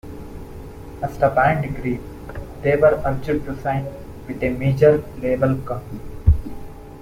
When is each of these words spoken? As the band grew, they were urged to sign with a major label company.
As 1.03 1.15
the 1.19 1.29
band 1.29 1.75
grew, 1.75 1.99
they 2.63 2.75
were 2.75 2.99
urged 3.05 3.25
to 3.45 3.61
sign 3.61 3.85
with 4.27 4.41
a 4.41 4.49
major 4.49 4.97
label 5.21 5.55
company. 5.57 5.99